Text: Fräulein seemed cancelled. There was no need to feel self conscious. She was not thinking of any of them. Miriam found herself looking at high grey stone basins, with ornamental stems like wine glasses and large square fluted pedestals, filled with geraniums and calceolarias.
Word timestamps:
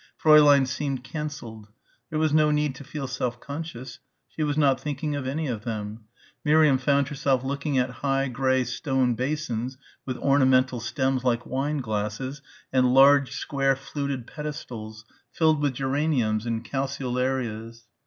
Fräulein 0.19 0.65
seemed 0.67 1.03
cancelled. 1.03 1.67
There 2.09 2.17
was 2.17 2.33
no 2.33 2.49
need 2.49 2.73
to 2.73 2.83
feel 2.83 3.05
self 3.05 3.39
conscious. 3.39 3.99
She 4.29 4.41
was 4.41 4.57
not 4.57 4.81
thinking 4.81 5.15
of 5.15 5.27
any 5.27 5.45
of 5.45 5.63
them. 5.63 6.05
Miriam 6.43 6.79
found 6.79 7.09
herself 7.09 7.43
looking 7.43 7.77
at 7.77 7.91
high 8.01 8.27
grey 8.27 8.63
stone 8.63 9.13
basins, 9.13 9.77
with 10.03 10.17
ornamental 10.17 10.79
stems 10.79 11.23
like 11.23 11.45
wine 11.45 11.81
glasses 11.81 12.41
and 12.73 12.95
large 12.95 13.33
square 13.33 13.75
fluted 13.75 14.25
pedestals, 14.25 15.05
filled 15.31 15.61
with 15.61 15.75
geraniums 15.75 16.47
and 16.47 16.65
calceolarias. 16.65 17.83